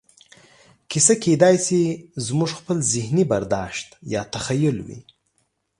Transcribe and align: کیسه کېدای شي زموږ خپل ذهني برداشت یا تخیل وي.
کیسه 0.91 1.13
کېدای 1.23 1.55
شي 1.65 1.81
زموږ 2.25 2.49
خپل 2.59 2.77
ذهني 2.93 3.23
برداشت 3.31 3.87
یا 4.13 4.21
تخیل 4.33 4.77
وي. 4.87 4.99